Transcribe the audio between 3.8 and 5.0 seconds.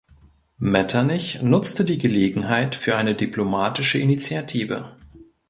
Initiative.